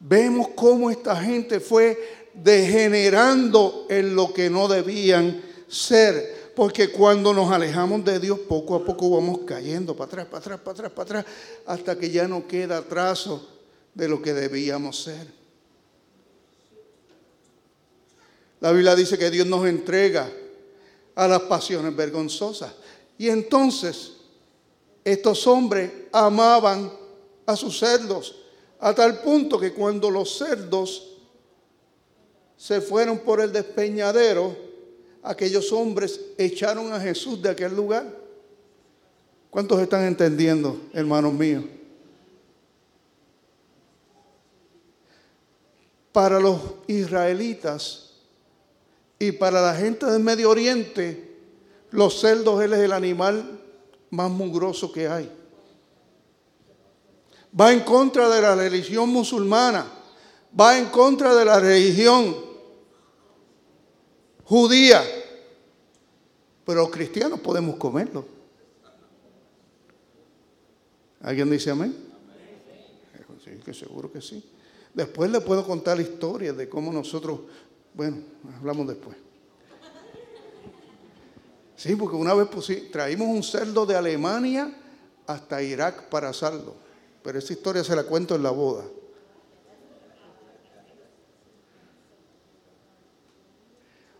Vemos 0.00 0.48
cómo 0.54 0.90
esta 0.90 1.16
gente 1.16 1.58
fue 1.58 2.28
degenerando 2.34 3.86
en 3.88 4.14
lo 4.14 4.34
que 4.34 4.50
no 4.50 4.68
debían 4.68 5.40
ser. 5.66 6.52
Porque 6.54 6.92
cuando 6.92 7.32
nos 7.32 7.50
alejamos 7.50 8.04
de 8.04 8.20
Dios, 8.20 8.38
poco 8.40 8.74
a 8.74 8.84
poco 8.84 9.08
vamos 9.08 9.40
cayendo 9.46 9.96
para 9.96 10.08
atrás, 10.08 10.26
para 10.26 10.38
atrás, 10.40 10.60
para 10.60 10.72
atrás, 10.72 10.92
para 10.92 11.20
atrás, 11.20 11.24
hasta 11.64 11.98
que 11.98 12.10
ya 12.10 12.28
no 12.28 12.46
queda 12.46 12.82
trazo 12.82 13.53
de 13.94 14.08
lo 14.08 14.20
que 14.20 14.34
debíamos 14.34 15.02
ser. 15.02 15.26
La 18.60 18.72
Biblia 18.72 18.96
dice 18.96 19.18
que 19.18 19.30
Dios 19.30 19.46
nos 19.46 19.66
entrega 19.66 20.30
a 21.14 21.28
las 21.28 21.42
pasiones 21.42 21.94
vergonzosas. 21.94 22.72
Y 23.18 23.28
entonces 23.28 24.12
estos 25.04 25.46
hombres 25.46 25.90
amaban 26.12 26.90
a 27.46 27.56
sus 27.56 27.78
cerdos, 27.78 28.36
a 28.80 28.94
tal 28.94 29.20
punto 29.20 29.60
que 29.60 29.72
cuando 29.72 30.10
los 30.10 30.38
cerdos 30.38 31.10
se 32.56 32.80
fueron 32.80 33.18
por 33.18 33.40
el 33.40 33.52
despeñadero, 33.52 34.56
aquellos 35.22 35.70
hombres 35.72 36.20
echaron 36.38 36.92
a 36.92 37.00
Jesús 37.00 37.40
de 37.42 37.50
aquel 37.50 37.76
lugar. 37.76 38.06
¿Cuántos 39.50 39.80
están 39.80 40.04
entendiendo, 40.04 40.80
hermanos 40.92 41.32
míos? 41.32 41.64
Para 46.14 46.38
los 46.38 46.60
israelitas 46.86 48.12
y 49.18 49.32
para 49.32 49.60
la 49.60 49.74
gente 49.74 50.06
del 50.06 50.22
Medio 50.22 50.48
Oriente, 50.48 51.40
los 51.90 52.20
cerdos 52.20 52.62
es 52.62 52.70
el 52.70 52.92
animal 52.92 53.60
más 54.10 54.30
mugroso 54.30 54.92
que 54.92 55.08
hay. 55.08 55.28
Va 57.58 57.72
en 57.72 57.80
contra 57.80 58.28
de 58.28 58.40
la 58.40 58.54
religión 58.54 59.08
musulmana, 59.08 59.86
va 60.58 60.78
en 60.78 60.86
contra 60.86 61.34
de 61.34 61.44
la 61.44 61.58
religión 61.58 62.36
judía, 64.44 65.02
pero 66.64 66.82
los 66.82 66.90
cristianos 66.90 67.40
podemos 67.40 67.74
comerlo. 67.74 68.24
¿Alguien 71.22 71.50
dice 71.50 71.72
amén? 71.72 71.92
Sí, 73.44 73.50
que 73.64 73.74
seguro 73.74 74.12
que 74.12 74.22
sí. 74.22 74.53
Después 74.94 75.28
le 75.30 75.40
puedo 75.40 75.66
contar 75.66 75.96
la 75.96 76.04
historia 76.04 76.52
de 76.52 76.68
cómo 76.68 76.92
nosotros, 76.92 77.40
bueno, 77.92 78.18
hablamos 78.56 78.86
después. 78.86 79.16
Sí, 81.76 81.96
porque 81.96 82.16
una 82.16 82.32
vez 82.32 82.48
traímos 82.92 83.28
un 83.28 83.42
cerdo 83.42 83.84
de 83.84 83.96
Alemania 83.96 84.72
hasta 85.26 85.60
Irak 85.60 86.08
para 86.08 86.28
asarlo. 86.28 86.76
Pero 87.22 87.38
esa 87.38 87.52
historia 87.52 87.82
se 87.82 87.96
la 87.96 88.04
cuento 88.04 88.36
en 88.36 88.42
la 88.42 88.50
boda. 88.50 88.84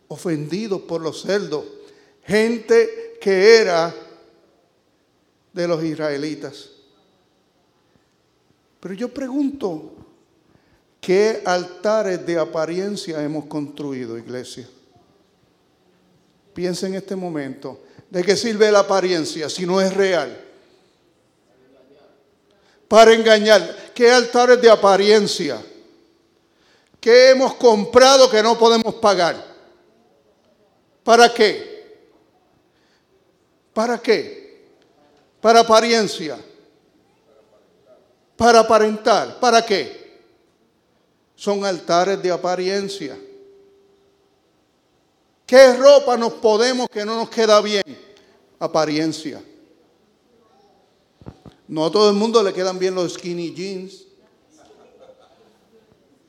Ofendidos 0.08 0.82
por 0.82 1.00
los 1.00 1.22
cerdos. 1.22 1.64
Gente 2.24 3.16
que 3.20 3.58
era 3.58 3.94
de 5.52 5.68
los 5.68 5.82
israelitas. 5.84 6.70
Pero 8.80 8.94
yo 8.94 9.14
pregunto, 9.14 10.03
¿qué 11.04 11.42
altares 11.44 12.24
de 12.24 12.38
apariencia 12.38 13.22
hemos 13.22 13.44
construido, 13.44 14.16
iglesia? 14.16 14.66
Piensa 16.54 16.86
en 16.86 16.94
este 16.94 17.14
momento, 17.14 17.82
¿de 18.08 18.22
qué 18.22 18.34
sirve 18.34 18.72
la 18.72 18.78
apariencia 18.80 19.50
si 19.50 19.66
no 19.66 19.82
es 19.82 19.92
real? 19.92 20.40
Para 22.88 23.12
engañar. 23.12 23.92
¿Qué 23.94 24.10
altares 24.10 24.60
de 24.62 24.70
apariencia? 24.70 25.62
¿Qué 27.00 27.30
hemos 27.30 27.54
comprado 27.54 28.30
que 28.30 28.42
no 28.42 28.58
podemos 28.58 28.94
pagar? 28.94 29.36
¿Para 31.02 31.32
qué? 31.34 31.98
¿Para 33.74 33.98
qué? 33.98 34.70
Para 35.40 35.60
apariencia. 35.60 36.38
Para 38.36 38.60
aparentar. 38.60 39.38
¿Para 39.38 39.64
qué? 39.66 40.03
Son 41.44 41.62
altares 41.62 42.22
de 42.22 42.30
apariencia. 42.30 43.20
¿Qué 45.44 45.76
ropa 45.76 46.16
nos 46.16 46.33
podemos 46.33 46.88
que 46.88 47.04
no 47.04 47.16
nos 47.16 47.28
queda 47.28 47.61
bien? 47.61 47.85
Apariencia. 48.59 49.44
No 51.68 51.85
a 51.85 51.90
todo 51.90 52.09
el 52.09 52.16
mundo 52.16 52.42
le 52.42 52.50
quedan 52.50 52.78
bien 52.78 52.94
los 52.94 53.12
skinny 53.12 53.52
jeans. 53.52 54.07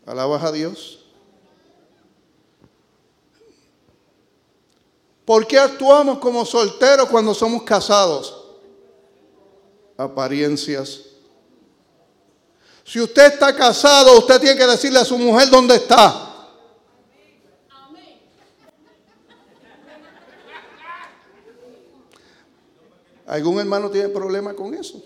Alabas 0.05 0.43
a 0.43 0.51
Dios. 0.51 1.05
¿Por 5.23 5.47
qué 5.47 5.59
actuamos 5.59 6.19
como 6.19 6.43
solteros 6.43 7.07
cuando 7.07 7.33
somos 7.33 7.63
casados? 7.63 8.47
Apariencias. 9.95 11.14
Si 12.85 13.01
usted 13.01 13.33
está 13.33 13.55
casado, 13.55 14.19
usted 14.19 14.39
tiene 14.39 14.55
que 14.55 14.67
decirle 14.67 14.99
a 14.99 15.05
su 15.05 15.17
mujer 15.17 15.49
dónde 15.49 15.75
está. 15.75 16.21
¿Algún 23.25 23.59
hermano 23.59 23.89
tiene 23.89 24.09
problema 24.09 24.53
con 24.53 24.75
eso? 24.75 25.01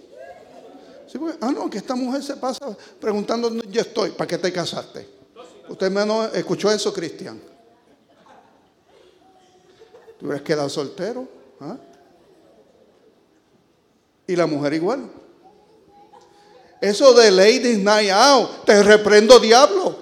ah, 1.39 1.51
no, 1.51 1.69
que 1.69 1.77
esta 1.77 1.95
mujer 1.95 2.21
se 2.21 2.35
pasa 2.35 2.59
preguntando 2.99 3.49
dónde 3.49 3.65
yo 3.71 3.79
estoy. 3.79 4.09
¿Para 4.11 4.27
qué 4.27 4.37
te 4.37 4.51
casaste? 4.51 5.07
Usted 5.69 5.85
hermano 5.85 6.25
escuchó 6.25 6.69
eso, 6.69 6.91
Cristian. 6.91 7.39
¿Tú 10.19 10.25
hubieras 10.25 10.41
quedado 10.41 10.67
soltero? 10.67 11.25
¿Ah? 11.61 11.77
Y 14.27 14.35
la 14.35 14.45
mujer 14.45 14.73
igual. 14.73 15.09
Eso 16.81 17.13
de 17.13 17.31
Lady 17.31 17.77
Night 17.77 18.11
Out, 18.11 18.65
te 18.65 18.81
reprendo 18.83 19.39
diablo. 19.39 19.95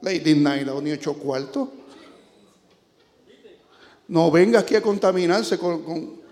Lady 0.00 0.34
Night 0.34 0.68
Out, 0.68 0.82
ni 0.82 0.92
ocho 0.92 1.14
cuartos. 1.14 1.68
No 4.08 4.30
venga 4.30 4.60
aquí 4.60 4.76
a 4.76 4.82
contaminarse 4.82 5.58
con 5.58 6.24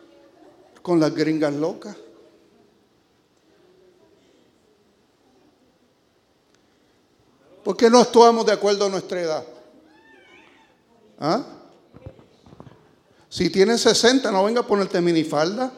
con 0.83 0.99
las 0.99 1.15
gringas 1.15 1.55
locas. 1.55 1.97
¿Por 7.65 7.77
qué 7.77 7.89
no 7.89 8.01
actuamos 8.01 8.45
de 8.45 8.53
acuerdo 8.53 8.87
a 8.87 8.89
nuestra 8.89 9.21
edad? 9.21 9.45
¿Ah? 11.21 11.45
Si 13.29 13.49
tienes 13.49 13.81
60, 13.83 14.31
no 14.33 14.45
venga 14.45 14.61
a 14.61 14.67
ponerte 14.67 15.01
minifalda. 15.01 15.73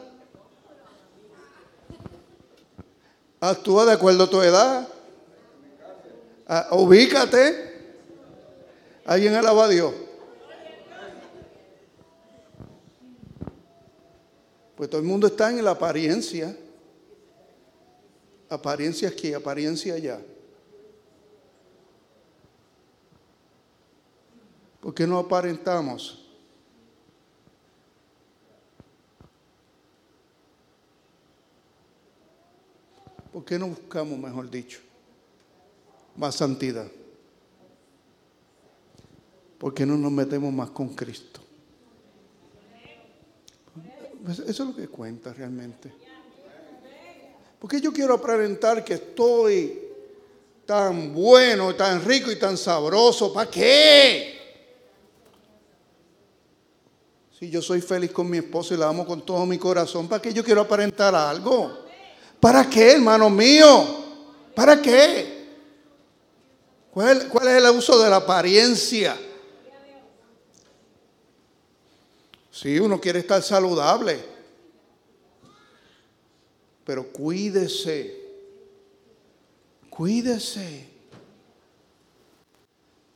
Actúa 3.49 3.85
de 3.85 3.91
acuerdo 3.91 4.23
a 4.23 4.29
tu 4.29 4.41
edad. 4.41 4.87
Ah, 6.47 6.69
ubícate. 6.71 7.75
Alguien 9.05 9.35
alaba 9.35 9.65
a 9.65 9.67
Dios. 9.67 9.93
Pues 14.75 14.89
todo 14.89 14.99
el 14.99 15.07
mundo 15.07 15.27
está 15.27 15.51
en 15.51 15.63
la 15.63 15.71
apariencia. 15.71 16.57
Apariencia 18.49 19.09
aquí, 19.09 19.31
apariencia 19.31 19.93
allá. 19.93 20.19
¿Por 24.79 24.93
qué 24.95 25.05
no 25.05 25.19
aparentamos? 25.19 26.24
¿Por 33.35 33.43
qué 33.43 33.59
no 33.59 33.67
buscamos, 33.67 34.17
mejor 34.17 34.49
dicho, 34.49 34.79
más 36.15 36.35
santidad? 36.35 36.87
¿Por 39.57 39.73
qué 39.73 39.85
no 39.85 39.97
nos 39.97 40.09
metemos 40.09 40.53
más 40.53 40.69
con 40.69 40.95
Cristo? 40.95 41.41
Pues 44.23 44.39
eso 44.39 44.63
es 44.63 44.69
lo 44.69 44.73
que 44.73 44.87
cuenta 44.87 45.33
realmente. 45.33 45.93
Porque 47.59 47.81
yo 47.81 47.91
quiero 47.91 48.13
aparentar 48.13 48.85
que 48.85 48.93
estoy 48.93 49.81
tan 50.65 51.13
bueno, 51.13 51.75
tan 51.75 52.05
rico 52.05 52.31
y 52.31 52.39
tan 52.39 52.57
sabroso. 52.57 53.33
¿Para 53.33 53.51
qué? 53.51 54.39
Si 57.37 57.49
yo 57.49 57.61
soy 57.61 57.81
feliz 57.81 58.13
con 58.13 58.29
mi 58.29 58.37
esposo 58.37 58.73
y 58.73 58.77
la 58.77 58.87
amo 58.87 59.05
con 59.05 59.25
todo 59.25 59.45
mi 59.45 59.57
corazón, 59.57 60.07
¿para 60.07 60.21
qué 60.21 60.33
yo 60.33 60.41
quiero 60.41 60.61
aparentar 60.61 61.13
algo? 61.13 61.83
¿Para 62.39 62.69
qué, 62.69 62.93
hermano 62.93 63.29
mío? 63.29 64.03
¿Para 64.55 64.81
qué? 64.81 65.45
¿Cuál, 66.91 67.29
es 67.47 67.63
el 67.63 67.69
uso 67.75 68.01
de 68.01 68.09
la 68.09 68.17
apariencia? 68.17 69.17
Si 72.51 72.79
uno 72.79 73.01
quiere 73.01 73.19
estar 73.19 73.41
saludable, 73.43 74.23
pero 76.85 77.11
cuídese, 77.11 78.21
cuídese, 79.89 80.95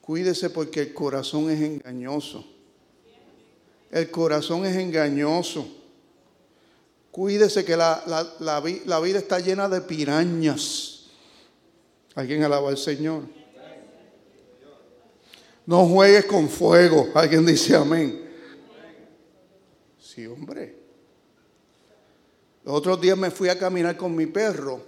Cuídese 0.09 0.49
porque 0.49 0.79
el 0.81 0.93
corazón 0.95 1.51
es 1.51 1.61
engañoso. 1.61 2.43
El 3.91 4.09
corazón 4.09 4.65
es 4.65 4.75
engañoso. 4.75 5.67
Cuídese 7.11 7.65
que 7.65 7.75
la, 7.75 8.03
la, 8.39 8.99
vida 8.99 9.17
está 9.17 9.39
llena 9.39 9.67
de 9.67 9.81
pirañas. 9.81 11.07
Alguien 12.15 12.43
alaba 12.43 12.69
al 12.69 12.77
Señor. 12.77 13.23
No 15.65 15.87
juegues 15.87 16.25
con 16.25 16.49
fuego. 16.49 17.09
Alguien 17.13 17.45
dice 17.45 17.75
amén. 17.75 18.29
Sí, 19.99 20.25
hombre. 20.27 20.75
Los 22.63 22.75
otros 22.75 23.01
días 23.01 23.17
me 23.17 23.31
fui 23.31 23.49
a 23.49 23.57
caminar 23.57 23.97
con 23.97 24.15
mi 24.15 24.27
perro 24.27 24.81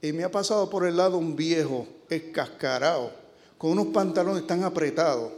y 0.00 0.12
me 0.12 0.22
ha 0.22 0.30
pasado 0.30 0.68
por 0.68 0.86
el 0.86 0.96
lado 0.96 1.16
un 1.16 1.34
viejo 1.34 1.88
escascarado 2.08 3.10
con 3.56 3.70
unos 3.70 3.86
pantalones 3.86 4.46
tan 4.46 4.62
apretados 4.62 5.32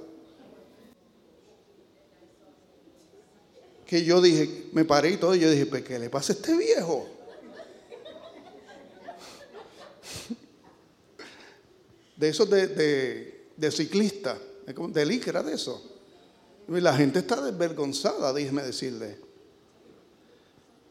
que 3.87 4.05
yo 4.05 4.21
dije, 4.21 4.69
me 4.73 4.85
paré 4.85 5.13
y 5.13 5.17
todo, 5.17 5.35
y 5.35 5.41
yo 5.41 5.51
dije, 5.51 5.67
¿pero 5.67 5.85
qué 5.85 5.99
le 5.99 6.11
pasa 6.11 6.33
a 6.33 6.37
este 6.37 6.57
viejo? 6.57 7.09
De 12.17 12.29
esos 12.29 12.51
de, 12.51 12.67
de, 12.67 13.49
de 13.57 13.71
ciclista, 13.71 14.39
de 14.67 15.07
licra 15.07 15.43
de 15.43 15.55
eso. 15.55 15.93
La 16.67 16.97
gente 16.97 17.21
está 17.21 17.41
desvergonzada, 17.41 18.33
déjeme 18.33 18.63
decirle. 18.63 19.19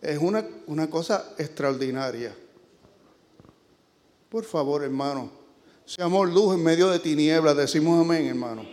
Es 0.02 0.20
una, 0.20 0.48
una 0.68 0.90
cosa 0.90 1.34
extraordinaria. 1.38 2.34
Por 4.30 4.46
favor, 4.46 4.84
hermano, 4.84 5.32
seamos 5.86 6.32
luz 6.32 6.56
en 6.56 6.64
medio 6.64 6.90
de 6.90 7.00
tinieblas. 7.00 7.58
Decimos 7.58 8.00
amén, 8.00 8.28
hermano. 8.28 8.66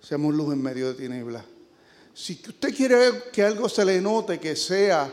Seamos 0.00 0.34
luz 0.34 0.52
en 0.52 0.62
medio 0.62 0.88
de 0.88 0.94
tinieblas. 0.94 1.44
Si 2.20 2.32
usted 2.32 2.74
quiere 2.74 3.30
que 3.32 3.44
algo 3.44 3.68
se 3.68 3.84
le 3.84 4.00
note, 4.00 4.40
que 4.40 4.56
sea 4.56 5.08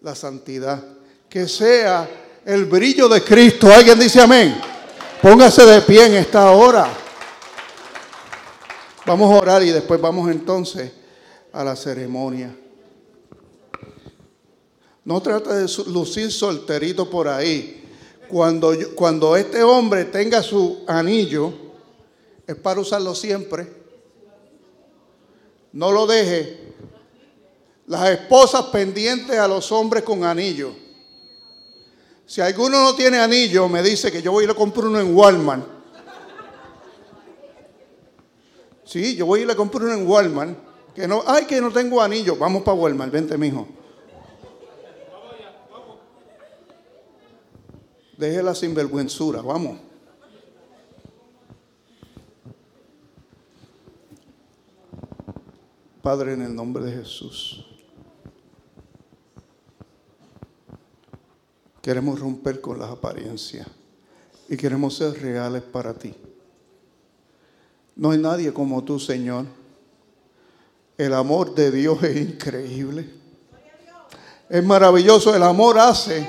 la 0.00 0.14
santidad, 0.14 0.82
que 1.28 1.46
sea 1.46 2.08
el 2.46 2.64
brillo 2.64 3.06
de 3.06 3.22
Cristo. 3.22 3.70
¿Alguien 3.70 3.98
dice 3.98 4.18
amén? 4.18 4.58
Póngase 5.20 5.66
de 5.66 5.82
pie 5.82 6.06
en 6.06 6.14
esta 6.14 6.50
hora. 6.52 6.88
Vamos 9.04 9.30
a 9.30 9.36
orar 9.36 9.62
y 9.62 9.72
después 9.72 10.00
vamos 10.00 10.30
entonces 10.30 10.90
a 11.52 11.62
la 11.62 11.76
ceremonia. 11.76 12.56
No 15.04 15.20
trata 15.20 15.54
de 15.54 15.70
lucir 15.88 16.32
solterito 16.32 17.10
por 17.10 17.28
ahí. 17.28 17.84
Cuando, 18.26 18.72
cuando 18.94 19.36
este 19.36 19.62
hombre 19.62 20.06
tenga 20.06 20.42
su 20.42 20.82
anillo, 20.86 21.52
es 22.46 22.56
para 22.56 22.80
usarlo 22.80 23.14
siempre 23.14 23.81
no 25.72 25.92
lo 25.92 26.06
deje. 26.06 26.74
Las 27.86 28.10
esposas 28.10 28.66
pendientes 28.66 29.38
a 29.38 29.48
los 29.48 29.70
hombres 29.72 30.02
con 30.02 30.24
anillo. 30.24 30.74
Si 32.26 32.40
alguno 32.40 32.82
no 32.82 32.94
tiene 32.94 33.18
anillo, 33.18 33.68
me 33.68 33.82
dice 33.82 34.10
que 34.10 34.22
yo 34.22 34.32
voy 34.32 34.44
ir 34.44 34.50
a 34.50 34.54
comprar 34.54 34.86
uno 34.86 35.00
en 35.00 35.14
Walmart. 35.14 35.66
Sí, 38.84 39.16
yo 39.16 39.26
voy 39.26 39.40
a 39.40 39.42
ir 39.44 39.50
a 39.50 39.54
comprar 39.54 39.84
uno 39.84 39.94
en 39.94 40.06
Walmart. 40.06 40.56
Que 40.94 41.08
no, 41.08 41.22
ay, 41.26 41.46
que 41.46 41.60
no 41.60 41.70
tengo 41.70 42.00
anillo. 42.00 42.36
Vamos 42.36 42.62
para 42.62 42.76
Walmart, 42.76 43.10
vente, 43.10 43.36
mijo. 43.36 43.66
Deje 48.16 48.42
la 48.42 48.54
sinvergüenzura, 48.54 49.42
vamos. 49.42 49.91
Padre, 56.02 56.32
en 56.32 56.42
el 56.42 56.52
nombre 56.52 56.84
de 56.84 56.90
Jesús, 56.90 57.64
queremos 61.80 62.18
romper 62.18 62.60
con 62.60 62.76
las 62.76 62.90
apariencias 62.90 63.68
y 64.48 64.56
queremos 64.56 64.96
ser 64.96 65.22
reales 65.22 65.62
para 65.62 65.94
ti. 65.94 66.12
No 67.94 68.10
hay 68.10 68.18
nadie 68.18 68.52
como 68.52 68.82
tú, 68.82 68.98
Señor. 68.98 69.46
El 70.98 71.14
amor 71.14 71.54
de 71.54 71.70
Dios 71.70 72.02
es 72.02 72.16
increíble. 72.16 73.08
Es 74.48 74.64
maravilloso. 74.64 75.32
El 75.36 75.44
amor 75.44 75.78
hace 75.78 76.26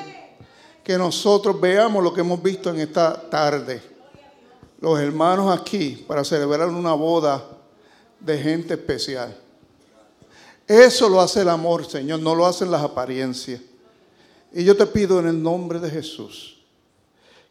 que 0.83 0.99
nosotros 0.99 1.59
veamos 1.59 2.03
lo 2.03 2.13
que 2.13 2.21
hemos 2.21 2.43
visto 2.43 2.69
en 2.69 2.79
esta 2.79 3.27
tarde. 3.27 3.81
Los 4.79 4.99
hermanos 4.99 5.57
aquí 5.57 6.05
para 6.07 6.23
celebrar 6.23 6.69
una 6.69 6.93
boda 6.93 7.43
de 8.19 8.37
gente 8.37 8.75
especial. 8.75 9.42
Eso 10.67 11.09
lo 11.09 11.19
hace 11.19 11.41
el 11.41 11.49
amor, 11.49 11.85
Señor, 11.85 12.19
no 12.19 12.35
lo 12.35 12.45
hacen 12.45 12.71
las 12.71 12.81
apariencias. 12.81 13.61
Y 14.53 14.63
yo 14.63 14.77
te 14.77 14.85
pido 14.85 15.19
en 15.19 15.27
el 15.27 15.41
nombre 15.41 15.79
de 15.79 15.89
Jesús 15.89 16.57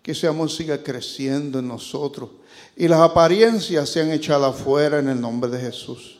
que 0.03 0.13
ese 0.13 0.27
amor 0.27 0.51
siga 0.51 0.83
creciendo 0.83 1.59
en 1.59 1.69
nosotros 1.69 2.31
y 2.77 2.89
las 2.89 3.01
apariencias 3.01 3.89
sean 3.89 4.11
echadas 4.11 4.55
afuera 4.55 4.99
en 4.99 5.09
el 5.09 5.21
nombre 5.21 5.51
de 5.51 5.61
Jesús. 5.61 6.19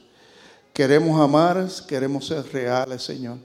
Queremos 0.73 1.21
amar, 1.21 1.69
queremos 1.87 2.27
ser 2.27 2.45
reales, 2.53 3.03
Señor. 3.03 3.39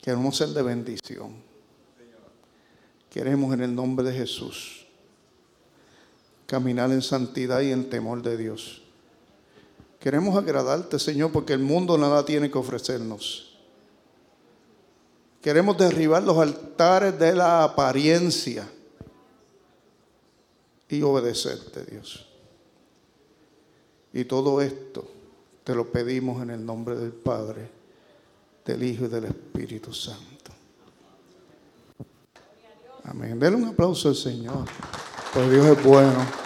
Queremos 0.00 0.36
ser 0.36 0.48
de 0.48 0.62
bendición. 0.62 1.34
Queremos 3.10 3.54
en 3.54 3.62
el 3.62 3.74
nombre 3.74 4.04
de 4.04 4.16
Jesús 4.16 4.84
caminar 6.46 6.90
en 6.92 7.02
santidad 7.02 7.60
y 7.62 7.72
en 7.72 7.88
temor 7.88 8.22
de 8.22 8.36
Dios. 8.36 8.83
Queremos 10.04 10.36
agradarte, 10.36 10.98
Señor, 10.98 11.32
porque 11.32 11.54
el 11.54 11.60
mundo 11.60 11.96
nada 11.96 12.26
tiene 12.26 12.50
que 12.50 12.58
ofrecernos. 12.58 13.56
Queremos 15.40 15.78
derribar 15.78 16.22
los 16.22 16.36
altares 16.36 17.18
de 17.18 17.34
la 17.34 17.64
apariencia 17.64 18.70
y 20.90 21.00
obedecerte, 21.00 21.86
Dios. 21.86 22.26
Y 24.12 24.26
todo 24.26 24.60
esto 24.60 25.10
te 25.64 25.74
lo 25.74 25.90
pedimos 25.90 26.42
en 26.42 26.50
el 26.50 26.66
nombre 26.66 26.96
del 26.96 27.12
Padre, 27.12 27.70
del 28.62 28.82
Hijo 28.82 29.06
y 29.06 29.08
del 29.08 29.24
Espíritu 29.24 29.94
Santo. 29.94 30.52
Amén. 33.04 33.40
Denle 33.40 33.56
un 33.56 33.68
aplauso 33.68 34.10
al 34.10 34.16
Señor, 34.16 34.66
pues 35.32 35.50
Dios 35.50 35.64
es 35.64 35.82
bueno. 35.82 36.44